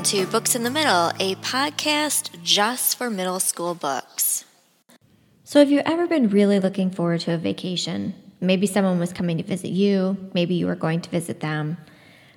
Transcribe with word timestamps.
Welcome 0.00 0.18
to 0.18 0.32
Books 0.32 0.54
in 0.54 0.62
the 0.62 0.70
Middle, 0.70 1.12
a 1.20 1.34
podcast 1.42 2.42
just 2.42 2.96
for 2.96 3.10
middle 3.10 3.38
school 3.38 3.74
books. 3.74 4.46
So, 5.44 5.58
have 5.58 5.70
you 5.70 5.82
ever 5.84 6.06
been 6.06 6.30
really 6.30 6.58
looking 6.58 6.90
forward 6.90 7.20
to 7.20 7.34
a 7.34 7.36
vacation? 7.36 8.14
Maybe 8.40 8.66
someone 8.66 8.98
was 8.98 9.12
coming 9.12 9.36
to 9.36 9.42
visit 9.42 9.68
you, 9.68 10.16
maybe 10.32 10.54
you 10.54 10.66
were 10.66 10.74
going 10.74 11.02
to 11.02 11.10
visit 11.10 11.40
them. 11.40 11.76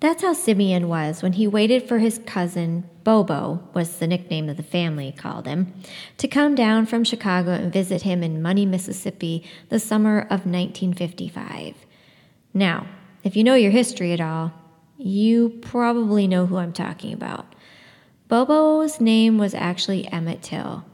That's 0.00 0.22
how 0.22 0.34
Simeon 0.34 0.88
was 0.88 1.22
when 1.22 1.32
he 1.32 1.46
waited 1.46 1.88
for 1.88 1.98
his 1.98 2.20
cousin, 2.26 2.90
Bobo, 3.04 3.66
was 3.72 4.00
the 4.00 4.06
nickname 4.06 4.48
that 4.48 4.58
the 4.58 4.62
family 4.62 5.14
called 5.16 5.46
him, 5.46 5.72
to 6.18 6.28
come 6.28 6.54
down 6.54 6.84
from 6.84 7.04
Chicago 7.04 7.52
and 7.52 7.72
visit 7.72 8.02
him 8.02 8.22
in 8.22 8.42
Money, 8.42 8.66
Mississippi, 8.66 9.42
the 9.70 9.80
summer 9.80 10.18
of 10.18 10.44
1955. 10.44 11.74
Now, 12.52 12.86
if 13.24 13.34
you 13.34 13.42
know 13.42 13.54
your 13.54 13.70
history 13.70 14.12
at 14.12 14.20
all, 14.20 14.52
you 14.98 15.50
probably 15.60 16.26
know 16.26 16.46
who 16.46 16.56
I'm 16.56 16.72
talking 16.72 17.12
about. 17.12 17.54
Bobo's 18.28 19.00
name 19.00 19.38
was 19.38 19.54
actually 19.54 20.06
Emmett 20.08 20.42
Till, 20.42 20.84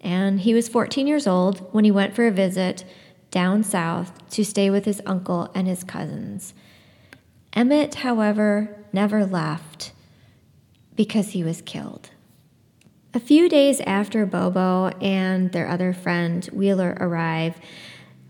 and 0.00 0.40
he 0.40 0.54
was 0.54 0.68
14 0.68 1.06
years 1.06 1.26
old 1.26 1.72
when 1.72 1.84
he 1.84 1.90
went 1.90 2.14
for 2.14 2.26
a 2.26 2.32
visit 2.32 2.84
down 3.30 3.62
south 3.62 4.28
to 4.30 4.44
stay 4.44 4.70
with 4.70 4.84
his 4.84 5.02
uncle 5.06 5.50
and 5.54 5.68
his 5.68 5.84
cousins. 5.84 6.54
Emmett, 7.52 7.96
however, 7.96 8.84
never 8.92 9.26
left 9.26 9.92
because 10.94 11.30
he 11.30 11.44
was 11.44 11.62
killed. 11.62 12.10
A 13.12 13.20
few 13.20 13.48
days 13.48 13.80
after 13.80 14.24
Bobo 14.24 14.88
and 15.00 15.50
their 15.50 15.68
other 15.68 15.92
friend 15.92 16.44
Wheeler 16.52 16.96
arrive, 17.00 17.56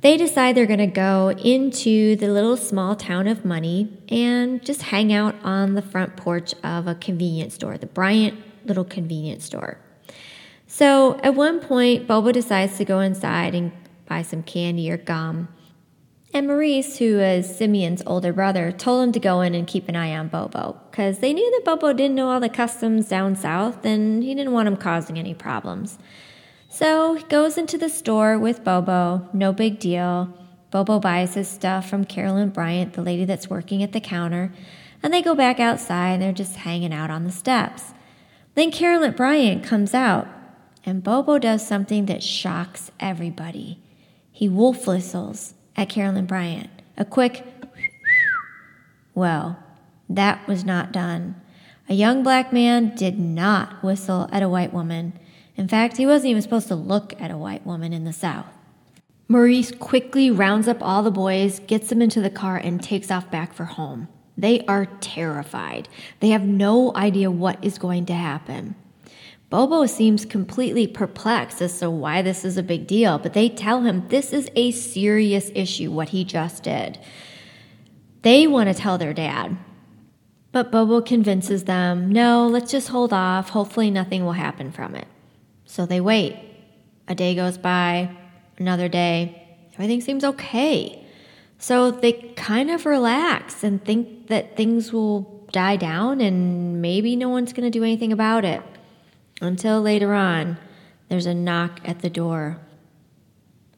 they 0.01 0.17
decide 0.17 0.57
they're 0.57 0.67
going 0.67 0.79
to 0.79 0.87
go 0.87 1.31
into 1.31 2.17
the 2.17 2.29
little 2.29 2.57
small 2.57 2.97
town 2.97 3.29
of 3.29 3.45
Money 3.45 3.99
and 4.09 4.65
just 4.65 4.83
hang 4.83 5.13
out 5.13 5.35
on 5.43 5.75
the 5.75 5.83
front 5.83 6.17
porch 6.17 6.55
of 6.65 6.87
a 6.87 6.95
convenience 6.95 7.55
store, 7.55 7.77
the 7.77 7.87
Bryant 7.87 8.39
Little 8.65 8.85
Convenience 8.85 9.45
Store. 9.45 9.79
So 10.67 11.19
at 11.23 11.35
one 11.35 11.61
point, 11.61 12.07
Bobo 12.07 12.33
decides 12.33 12.79
to 12.79 12.85
go 12.85 13.01
inside 13.01 13.55
and 13.55 13.73
buy 14.07 14.23
some 14.23 14.43
candy 14.43 14.91
or 14.91 14.97
gum. 14.97 15.49
And 16.33 16.47
Maurice, 16.47 16.99
who 16.99 17.19
is 17.19 17.57
Simeon's 17.57 18.03
older 18.07 18.33
brother, 18.33 18.71
told 18.71 19.03
him 19.03 19.13
to 19.13 19.21
go 19.21 19.41
in 19.41 19.55
and 19.55 19.67
keep 19.67 19.89
an 19.89 19.97
eye 19.97 20.17
on 20.17 20.29
Bobo 20.29 20.81
because 20.91 21.19
they 21.19 21.33
knew 21.33 21.51
that 21.51 21.65
Bobo 21.65 21.93
didn't 21.93 22.15
know 22.15 22.31
all 22.31 22.39
the 22.39 22.49
customs 22.49 23.09
down 23.09 23.35
south 23.35 23.85
and 23.85 24.23
he 24.23 24.35
didn't 24.35 24.53
want 24.53 24.69
him 24.69 24.77
causing 24.77 25.19
any 25.19 25.35
problems. 25.35 25.99
So 26.73 27.15
he 27.15 27.25
goes 27.25 27.59
into 27.59 27.77
the 27.77 27.89
store 27.89 28.39
with 28.39 28.63
Bobo, 28.63 29.29
no 29.33 29.53
big 29.53 29.81
deal. 29.81 30.33
Bobo 30.71 31.01
buys 31.01 31.35
his 31.35 31.49
stuff 31.49 31.91
from 31.91 32.05
Carolyn 32.05 32.51
Bryant, 32.51 32.93
the 32.93 33.03
lady 33.03 33.25
that's 33.25 33.51
working 33.51 33.83
at 33.83 33.91
the 33.91 34.01
counter, 34.01 34.53
and 35.03 35.13
they 35.13 35.21
go 35.21 35.35
back 35.35 35.59
outside 35.59 36.13
and 36.13 36.23
they're 36.23 36.33
just 36.33 36.55
hanging 36.55 36.95
out 36.95 37.11
on 37.11 37.25
the 37.25 37.33
steps. 37.33 37.93
Then 38.55 38.71
Carolyn 38.71 39.15
Bryant 39.15 39.65
comes 39.65 39.95
out, 39.95 40.29
and 40.85 41.03
Bobo 41.03 41.39
does 41.39 41.67
something 41.67 42.07
that 42.07 42.23
shocks 42.23 42.93
everybody. 43.01 43.81
He 44.31 44.49
wolf 44.49 44.87
whistles 44.87 45.55
at 45.75 45.89
Carolyn 45.89 46.27
Bryant. 46.27 46.71
A 46.97 47.05
quick, 47.05 47.45
well, 49.13 49.59
that 50.09 50.47
was 50.47 50.65
not 50.65 50.93
done. 50.93 51.35
A 51.89 51.95
young 51.95 52.23
black 52.23 52.53
man 52.53 52.95
did 52.95 53.19
not 53.19 53.83
whistle 53.83 54.29
at 54.31 54.45
a 54.45 54.49
white 54.49 54.73
woman. 54.73 55.19
In 55.57 55.69
fact, 55.69 55.97
he 55.97 56.07
wasn't 56.07 56.31
even 56.31 56.43
supposed 56.43 56.69
to 56.69 56.75
look 56.75 57.21
at 57.21 57.31
a 57.31 57.37
white 57.37 57.67
woman 57.67 57.93
in 57.93 58.05
the 58.05 58.13
South. 58.13 58.47
Maurice 59.29 59.71
quickly 59.71 60.31
rounds 60.31 60.67
up 60.67 60.83
all 60.83 61.03
the 61.03 61.11
boys, 61.11 61.61
gets 61.61 61.89
them 61.89 62.03
into 62.03 62.21
the 62.21 62.31
car, 62.31 62.57
and 62.57 62.83
takes 62.83 63.11
off 63.11 63.31
back 63.31 63.53
for 63.53 63.65
home. 63.65 64.09
They 64.37 64.65
are 64.67 64.87
terrified. 65.01 65.89
They 66.21 66.31
have 66.31 66.45
no 66.45 66.95
idea 66.97 67.31
what 67.31 67.63
is 67.63 67.79
going 67.79 68.07
to 68.07 68.15
happen. 68.15 68.75
Bobo 69.51 69.87
seems 69.87 70.25
completely 70.25 70.87
perplexed 70.87 71.61
as 71.61 71.79
to 71.81 71.91
why 71.91 72.23
this 72.23 72.45
is 72.45 72.57
a 72.57 72.63
big 72.63 72.87
deal, 72.87 73.19
but 73.19 73.35
they 73.35 73.49
tell 73.49 73.83
him 73.83 74.09
this 74.09 74.33
is 74.33 74.49
a 74.55 74.71
serious 74.71 75.51
issue, 75.55 75.91
what 75.91 76.11
he 76.11 76.25
just 76.25 76.63
did. 76.63 76.99
They 78.23 78.47
want 78.47 78.69
to 78.69 78.75
tell 78.75 78.97
their 78.97 79.13
dad, 79.13 79.57
but 80.53 80.71
Bobo 80.71 81.01
convinces 81.01 81.65
them 81.65 82.11
no, 82.11 82.47
let's 82.47 82.71
just 82.71 82.89
hold 82.89 83.13
off. 83.13 83.51
Hopefully, 83.51 83.91
nothing 83.91 84.25
will 84.25 84.33
happen 84.33 84.71
from 84.71 84.95
it. 84.95 85.07
So 85.71 85.87
they 85.87 86.01
wait. 86.01 86.37
A 87.07 87.15
day 87.15 87.37
goes 87.37 87.57
by, 87.57 88.11
another 88.59 88.89
day, 88.89 89.41
everything 89.75 90.01
seems 90.01 90.25
okay. 90.25 91.07
So 91.59 91.93
they 91.93 92.11
kind 92.13 92.73
of 92.73 92.87
relax 92.87 93.63
and 93.63 93.83
think 93.85 94.27
that 94.27 94.57
things 94.57 94.93
will 94.93 95.47
die 95.53 95.77
down 95.77 96.21
and 96.21 96.83
maybe 96.83 97.15
no 97.15 97.29
one's 97.29 97.53
going 97.53 97.71
to 97.71 97.79
do 97.79 97.85
anything 97.85 98.13
about 98.13 98.45
it. 98.45 98.61
Until 99.41 99.81
later 99.81 100.13
on, 100.13 100.59
there's 101.09 101.27
a 101.27 101.35
knock 101.35 101.81
at 101.85 102.01
the 102.01 102.11
door. 102.11 102.59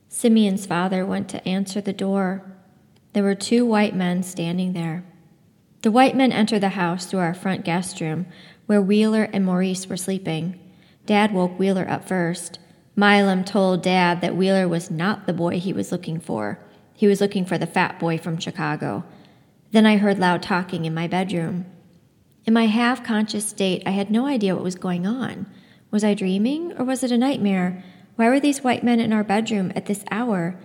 Simeon's 0.08 0.64
father 0.64 1.04
went 1.04 1.28
to 1.28 1.46
answer 1.46 1.82
the 1.82 1.92
door. 1.92 2.42
There 3.12 3.22
were 3.22 3.34
two 3.34 3.66
white 3.66 3.94
men 3.94 4.22
standing 4.22 4.72
there. 4.72 5.04
The 5.82 5.90
white 5.90 6.16
men 6.16 6.32
entered 6.32 6.62
the 6.62 6.70
house 6.70 7.04
through 7.04 7.20
our 7.20 7.34
front 7.34 7.66
guest 7.66 8.00
room, 8.00 8.24
where 8.64 8.80
Wheeler 8.80 9.24
and 9.24 9.44
Maurice 9.44 9.86
were 9.88 9.98
sleeping. 9.98 10.58
Dad 11.06 11.32
woke 11.32 11.58
Wheeler 11.58 11.88
up 11.88 12.06
first. 12.06 12.58
Milam 12.94 13.44
told 13.44 13.82
Dad 13.82 14.20
that 14.20 14.36
Wheeler 14.36 14.68
was 14.68 14.90
not 14.90 15.26
the 15.26 15.32
boy 15.32 15.58
he 15.58 15.72
was 15.72 15.90
looking 15.90 16.20
for. 16.20 16.58
He 16.94 17.06
was 17.06 17.20
looking 17.20 17.44
for 17.44 17.58
the 17.58 17.66
fat 17.66 17.98
boy 17.98 18.18
from 18.18 18.38
Chicago. 18.38 19.04
Then 19.72 19.86
I 19.86 19.96
heard 19.96 20.18
loud 20.18 20.42
talking 20.42 20.84
in 20.84 20.94
my 20.94 21.08
bedroom. 21.08 21.64
In 22.44 22.54
my 22.54 22.66
half 22.66 23.02
conscious 23.02 23.46
state, 23.46 23.82
I 23.86 23.90
had 23.90 24.10
no 24.10 24.26
idea 24.26 24.54
what 24.54 24.64
was 24.64 24.74
going 24.74 25.06
on. 25.06 25.46
Was 25.90 26.04
I 26.04 26.14
dreaming, 26.14 26.72
or 26.78 26.84
was 26.84 27.02
it 27.02 27.10
a 27.10 27.18
nightmare? 27.18 27.82
Why 28.16 28.28
were 28.28 28.40
these 28.40 28.62
white 28.62 28.84
men 28.84 29.00
in 29.00 29.12
our 29.12 29.24
bedroom 29.24 29.72
at 29.74 29.86
this 29.86 30.04
hour? 30.10 30.58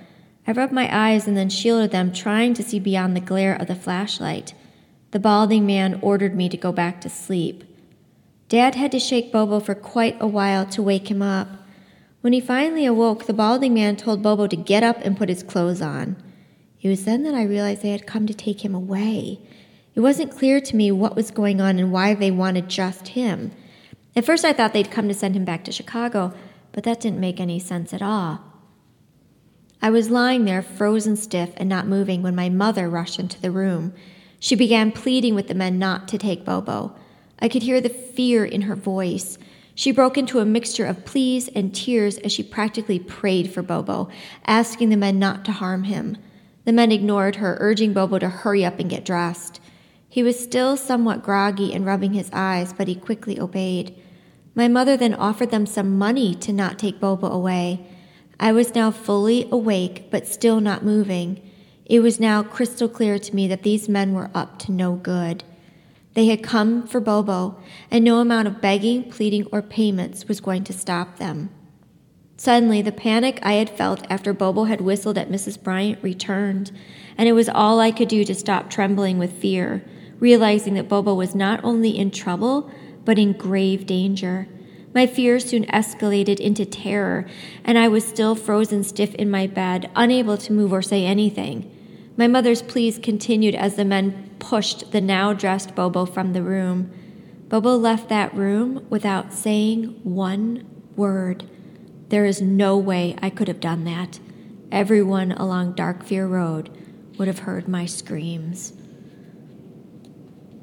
I 0.46 0.52
rubbed 0.52 0.74
my 0.74 0.90
eyes 0.92 1.28
and 1.28 1.38
then 1.38 1.50
shielded 1.50 1.92
them, 1.92 2.12
trying 2.12 2.54
to 2.56 2.64
see 2.64 2.80
beyond 2.80 3.16
the 3.16 3.22
glare 3.22 3.56
of 3.56 3.68
the 3.68 3.76
flashlight. 3.76 4.54
The 5.12 5.20
balding 5.20 5.66
man 5.66 6.00
ordered 6.02 6.36
me 6.36 6.50
to 6.50 6.58
go 6.58 6.72
back 6.72 7.00
to 7.02 7.10
sleep. 7.10 7.64
Dad 8.50 8.76
had 8.76 8.92
to 8.94 9.00
shake 9.00 9.32
Bobo 9.32 9.60
for 9.60 9.76
quite 9.76 10.16
a 10.22 10.28
while 10.28 10.66
to 10.68 10.82
wake 10.82 11.12
him 11.12 11.22
up. 11.22 11.50
When 12.22 12.34
he 12.34 12.40
finally 12.40 12.86
awoke, 12.86 13.26
the 13.26 13.34
balding 13.34 13.74
man 13.74 13.96
told 13.98 14.24
Bobo 14.24 14.48
to 14.48 14.56
get 14.56 14.84
up 14.84 14.98
and 15.02 15.18
put 15.18 15.30
his 15.30 15.44
clothes 15.44 15.82
on. 15.82 16.16
It 16.82 16.90
was 16.90 17.06
then 17.06 17.24
that 17.24 17.36
I 17.36 17.44
realized 17.44 17.82
they 17.82 17.92
had 17.92 18.08
come 18.08 18.26
to 18.28 18.34
take 18.34 18.64
him 18.64 18.74
away. 18.74 19.40
It 19.96 20.00
wasn't 20.00 20.32
clear 20.32 20.62
to 20.62 20.76
me 20.76 20.92
what 20.92 21.16
was 21.16 21.32
going 21.32 21.60
on 21.60 21.78
and 21.80 21.92
why 21.92 22.14
they 22.14 22.32
wanted 22.32 22.70
just 22.70 23.10
him. 23.10 23.52
At 24.16 24.26
first, 24.26 24.46
I 24.46 24.54
thought 24.54 24.74
they'd 24.74 24.92
come 24.92 25.08
to 25.08 25.14
send 25.14 25.36
him 25.36 25.44
back 25.44 25.64
to 25.66 25.72
Chicago, 25.72 26.34
but 26.72 26.84
that 26.86 27.02
didn't 27.02 27.20
make 27.20 27.40
any 27.40 27.60
sense 27.60 27.94
at 27.94 28.02
all. 28.02 28.42
I 29.82 29.90
was 29.90 30.10
lying 30.10 30.46
there, 30.46 30.62
frozen 30.62 31.18
stiff 31.18 31.52
and 31.58 31.68
not 31.68 31.88
moving, 31.88 32.24
when 32.24 32.36
my 32.36 32.50
mother 32.50 32.90
rushed 32.90 33.20
into 33.20 33.42
the 33.42 33.52
room. 33.52 33.94
She 34.40 34.56
began 34.56 34.92
pleading 34.92 35.36
with 35.36 35.48
the 35.48 35.56
men 35.56 35.78
not 35.78 36.08
to 36.10 36.18
take 36.18 36.46
Bobo. 36.46 36.96
I 37.40 37.50
could 37.50 37.64
hear 37.64 37.82
the 37.82 37.90
fear 37.90 38.46
in 38.46 38.64
her 38.64 38.76
voice. 38.76 39.38
She 39.76 39.92
broke 39.92 40.18
into 40.18 40.40
a 40.40 40.46
mixture 40.46 40.86
of 40.86 41.06
pleas 41.06 41.48
and 41.50 41.74
tears 41.74 42.18
as 42.18 42.32
she 42.32 42.42
practically 42.42 42.98
prayed 42.98 43.52
for 43.52 43.62
Bobo, 43.62 44.10
asking 44.46 44.90
the 44.90 44.98
men 44.98 45.20
not 45.20 45.46
to 45.46 45.52
harm 45.52 45.84
him. 45.84 46.18
The 46.66 46.74
men 46.74 46.92
ignored 46.92 47.36
her, 47.36 47.58
urging 47.60 47.94
Bobo 47.94 48.20
to 48.20 48.28
hurry 48.28 48.66
up 48.66 48.80
and 48.80 48.90
get 48.90 49.06
dressed. 49.06 49.62
He 50.10 50.24
was 50.24 50.40
still 50.40 50.76
somewhat 50.78 51.24
groggy 51.24 51.74
and 51.74 51.86
rubbing 51.86 52.14
his 52.14 52.30
eyes, 52.34 52.74
but 52.74 52.88
he 52.88 52.96
quickly 52.96 53.40
obeyed. 53.40 53.96
My 54.56 54.68
mother 54.68 54.98
then 54.98 55.14
offered 55.14 55.52
them 55.52 55.68
some 55.68 55.98
money 55.98 56.34
to 56.36 56.52
not 56.52 56.80
take 56.80 57.00
Bobo 57.00 57.28
away. 57.32 57.86
I 58.40 58.52
was 58.52 58.74
now 58.74 58.90
fully 58.90 59.48
awake, 59.52 60.10
but 60.10 60.26
still 60.26 60.60
not 60.60 60.84
moving. 60.84 61.40
It 61.86 62.00
was 62.00 62.20
now 62.20 62.42
crystal 62.42 62.90
clear 62.90 63.20
to 63.20 63.36
me 63.36 63.48
that 63.48 63.62
these 63.64 63.88
men 63.88 64.14
were 64.14 64.32
up 64.34 64.58
to 64.60 64.72
no 64.72 64.96
good. 64.96 65.44
They 66.18 66.26
had 66.26 66.42
come 66.42 66.88
for 66.88 67.00
Bobo, 67.00 67.58
and 67.92 68.04
no 68.04 68.18
amount 68.18 68.48
of 68.48 68.60
begging, 68.60 69.12
pleading, 69.12 69.46
or 69.52 69.62
payments 69.62 70.28
was 70.28 70.42
going 70.42 70.64
to 70.64 70.74
stop 70.74 71.18
them. 71.18 71.52
Suddenly, 72.38 72.82
the 72.82 72.92
panic 72.92 73.40
I 73.44 73.54
had 73.54 73.70
felt 73.70 74.04
after 74.10 74.34
Bobo 74.34 74.64
had 74.64 74.82
whistled 74.82 75.20
at 75.20 75.30
Mrs. 75.30 75.62
Bryant 75.62 76.02
returned, 76.02 76.72
and 77.20 77.30
it 77.30 77.34
was 77.34 77.48
all 77.48 77.80
I 77.80 77.92
could 77.92 78.08
do 78.08 78.24
to 78.24 78.34
stop 78.34 78.72
trembling 78.72 79.20
with 79.20 79.32
fear, 79.32 79.86
realizing 80.20 80.74
that 80.74 80.90
Bobo 80.90 81.14
was 81.14 81.36
not 81.36 81.64
only 81.64 81.96
in 81.96 82.10
trouble, 82.10 82.72
but 83.06 83.20
in 83.20 83.34
grave 83.34 83.86
danger. 83.86 84.48
My 84.96 85.06
fear 85.06 85.40
soon 85.40 85.66
escalated 85.66 86.40
into 86.40 86.66
terror, 86.66 87.28
and 87.64 87.78
I 87.78 87.90
was 87.90 88.04
still 88.04 88.34
frozen 88.34 88.84
stiff 88.84 89.14
in 89.14 89.30
my 89.30 89.46
bed, 89.46 89.92
unable 89.96 90.38
to 90.38 90.52
move 90.52 90.74
or 90.74 90.82
say 90.82 91.06
anything. 91.06 91.72
My 92.18 92.28
mother's 92.28 92.64
pleas 92.64 92.98
continued 92.98 93.54
as 93.54 93.76
the 93.76 93.86
men 93.86 94.32
pushed 94.40 94.92
the 94.92 95.02
now 95.02 95.34
dressed 95.34 95.76
Bobo 95.76 96.06
from 96.06 96.34
the 96.34 96.42
room. 96.42 96.92
Bobo 97.48 97.78
left 97.78 98.10
that 98.10 98.34
room 98.34 98.86
without 98.90 99.32
saying 99.32 100.00
one 100.04 100.66
word. 100.96 101.48
There 102.10 102.26
is 102.26 102.42
no 102.42 102.76
way 102.76 103.16
I 103.22 103.30
could 103.30 103.48
have 103.48 103.60
done 103.60 103.84
that. 103.84 104.20
Everyone 104.72 105.32
along 105.32 105.74
Dark 105.74 106.04
Fear 106.04 106.28
Road 106.28 106.76
would 107.20 107.28
have 107.28 107.40
heard 107.40 107.68
my 107.68 107.86
screams. 107.86 108.74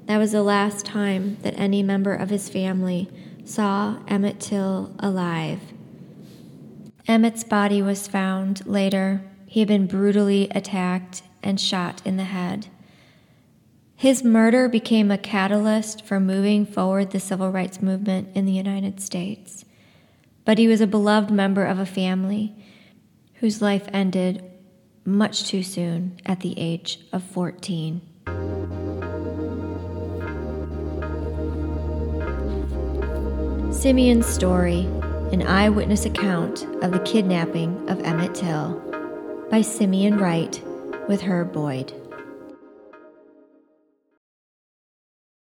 that 0.07 0.19
was 0.19 0.33
the 0.33 0.43
last 0.43 0.85
time 0.85 1.39
that 1.43 1.59
any 1.59 1.83
member 1.83 2.15
of 2.15 2.31
his 2.31 2.49
family 2.49 3.09
saw 3.45 3.99
Emmett 4.09 4.41
Till 4.41 4.95
alive. 4.99 5.61
Emmett's 7.07 7.45
body 7.45 7.81
was 7.81 8.09
found 8.09 8.67
later. 8.67 9.23
He 9.47 9.61
had 9.61 9.69
been 9.69 9.87
brutally 9.87 10.49
attacked 10.51 11.23
and 11.45 11.61
shot 11.61 12.03
in 12.05 12.17
the 12.17 12.25
head. 12.25 12.67
His 13.95 14.25
murder 14.25 14.69
became 14.69 15.11
a 15.11 15.19
catalyst 15.19 16.05
for 16.05 16.19
moving 16.19 16.67
forward 16.67 17.11
the 17.11 17.21
civil 17.21 17.51
rights 17.51 17.81
movement 17.81 18.29
in 18.35 18.45
the 18.45 18.53
United 18.53 19.01
States. 19.01 19.65
But 20.45 20.59
he 20.59 20.67
was 20.67 20.81
a 20.81 20.87
beloved 20.87 21.31
member 21.31 21.65
of 21.65 21.79
a 21.79 21.87
family 21.87 22.55
whose 23.35 23.63
life 23.63 23.89
ended 23.93 24.51
much 25.05 25.45
too 25.45 25.63
soon 25.63 26.19
at 26.27 26.41
the 26.41 26.59
age 26.59 27.01
of 27.13 27.23
14. 27.23 28.01
Simeon's 33.71 34.25
Story 34.25 34.87
An 35.31 35.43
Eyewitness 35.43 36.07
Account 36.07 36.65
of 36.83 36.93
the 36.93 37.01
Kidnapping 37.01 37.89
of 37.91 38.01
Emmett 38.01 38.35
Till 38.35 38.81
by 39.51 39.61
Simeon 39.61 40.17
Wright 40.17 40.64
with 41.09 41.23
Herb 41.23 41.53
Boyd. 41.53 42.04